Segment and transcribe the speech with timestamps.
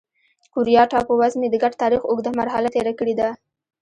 [0.53, 3.29] کوریا ټاپو وزمې د ګډ تاریخ اوږده مرحله تېره کړې ده.